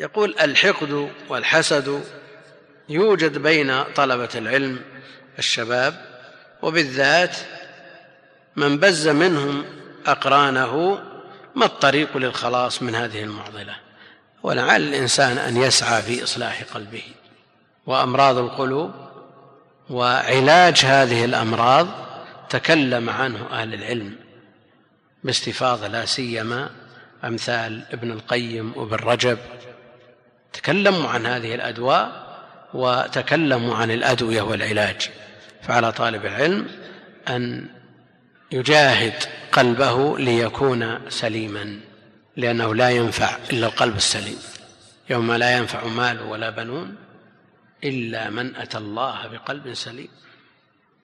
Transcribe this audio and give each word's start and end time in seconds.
يقول 0.00 0.34
الحقد 0.40 1.10
والحسد 1.28 2.04
يوجد 2.88 3.38
بين 3.38 3.82
طلبة 3.82 4.28
العلم 4.34 4.80
الشباب 5.38 5.94
وبالذات 6.62 7.36
من 8.56 8.78
بز 8.78 9.08
منهم 9.08 9.64
أقرانه 10.06 11.02
ما 11.54 11.66
الطريق 11.66 12.16
للخلاص 12.16 12.82
من 12.82 12.94
هذه 12.94 13.22
المعضلة؟ 13.22 13.76
ولعل 14.42 14.80
الإنسان 14.80 15.38
أن 15.38 15.56
يسعى 15.56 16.02
في 16.02 16.24
إصلاح 16.24 16.62
قلبه. 16.74 17.02
وأمراض 17.86 18.38
القلوب 18.38 18.90
وعلاج 19.90 20.84
هذه 20.84 21.24
الأمراض 21.24 21.88
تكلم 22.50 23.10
عنه 23.10 23.46
أهل 23.52 23.74
العلم 23.74 24.16
باستفاضة 25.24 25.86
لا 25.86 26.04
سيما 26.04 26.70
أمثال 27.24 27.84
ابن 27.92 28.10
القيم 28.10 28.72
وابن 28.76 28.96
رجب 28.96 29.38
تكلموا 30.70 31.08
عن 31.08 31.26
هذه 31.26 31.54
الأدواء 31.54 32.26
وتكلموا 32.74 33.76
عن 33.76 33.90
الأدوية 33.90 34.42
والعلاج 34.42 35.10
فعلى 35.62 35.92
طالب 35.92 36.26
العلم 36.26 36.66
أن 37.28 37.66
يجاهد 38.52 39.14
قلبه 39.52 40.18
ليكون 40.18 41.10
سليما 41.10 41.80
لأنه 42.36 42.74
لا 42.74 42.90
ينفع 42.90 43.36
إلا 43.52 43.66
القلب 43.66 43.96
السليم. 43.96 44.38
يوم 45.10 45.32
لا 45.32 45.56
ينفع 45.56 45.84
مال 45.84 46.22
ولا 46.22 46.50
بنون 46.50 46.96
إلا 47.84 48.30
من 48.30 48.56
أتى 48.56 48.78
الله 48.78 49.26
بقلب 49.26 49.74
سليم. 49.74 50.08